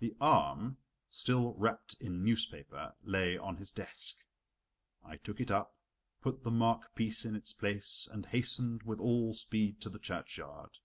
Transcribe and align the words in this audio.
The 0.00 0.16
arm, 0.20 0.78
still 1.08 1.54
wrapped 1.54 1.94
in 2.00 2.24
newspaper, 2.24 2.96
lay 3.04 3.38
on 3.38 3.58
his 3.58 3.70
desk. 3.70 4.16
I 5.04 5.18
took 5.18 5.40
it 5.40 5.52
up, 5.52 5.76
put 6.20 6.42
the 6.42 6.50
mark 6.50 6.96
piece 6.96 7.24
in 7.24 7.36
its 7.36 7.52
place 7.52 8.08
and 8.10 8.26
hastened 8.26 8.82
with 8.82 8.98
all 9.00 9.34
speed 9.34 9.80
to 9.82 9.88
the 9.88 10.00
churchyard. 10.00 10.80